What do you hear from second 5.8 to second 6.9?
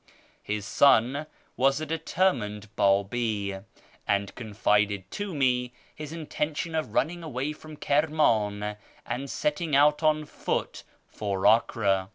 his intention